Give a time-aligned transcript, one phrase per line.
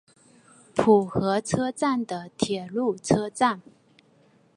[0.73, 3.61] 浦和车站的铁路车站。